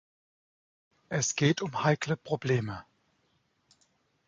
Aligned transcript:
Es 1.09 1.35
geht 1.35 1.61
um 1.61 1.83
heikle 1.83 2.17
Probleme. 2.17 2.83